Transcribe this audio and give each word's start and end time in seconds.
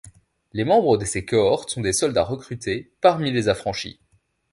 Les 0.53 0.63
membres 0.63 0.97
de 0.97 1.05
ces 1.05 1.25
cohortes 1.25 1.69
sont 1.69 1.81
des 1.81 1.93
soldats 1.93 2.23
recrutés 2.23 2.91
parmi 3.01 3.31
les 3.31 3.49
affranchis. 3.49 3.99